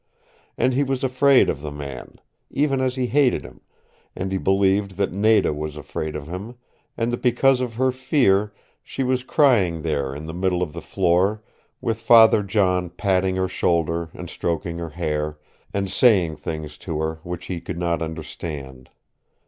[0.57, 2.15] And he was afraid of the man,
[2.49, 3.61] even as he hated him,
[4.15, 6.55] and he believed that Nada was afraid of him,
[6.97, 8.51] and that because of her fear
[8.81, 11.43] she was crying there in the middle of the floor,
[11.81, 15.37] with Father John patting her shoulder and stroking her hair,
[15.71, 18.89] and saying things to her which he could not understand.